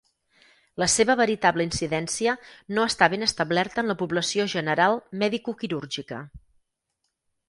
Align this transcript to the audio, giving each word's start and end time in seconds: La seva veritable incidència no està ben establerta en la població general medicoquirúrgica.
La 0.83 0.85
seva 0.91 1.15
veritable 1.19 1.65
incidència 1.67 2.33
no 2.77 2.85
està 2.91 3.09
ben 3.15 3.25
establerta 3.25 3.83
en 3.83 3.91
la 3.93 3.97
població 3.99 4.47
general 4.55 4.97
medicoquirúrgica. 5.25 6.23